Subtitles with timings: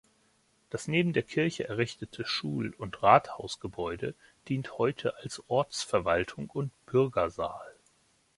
[0.71, 4.15] Das neben der Kirche errichtete Schul- und Rathausgebäude
[4.49, 7.75] dient heute als Ortsverwaltung und Bürgersaal.